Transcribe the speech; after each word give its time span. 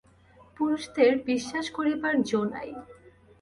পুরুষদের 0.57 1.11
বিশ্বাস 1.25 1.65
করিবার 1.69 2.15
জো 2.23 2.41
নাই। 2.53 2.69